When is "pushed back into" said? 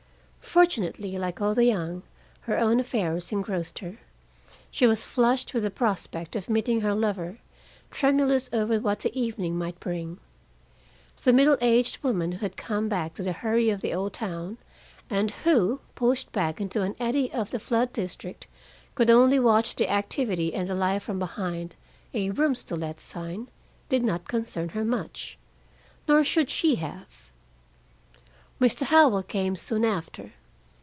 15.95-16.81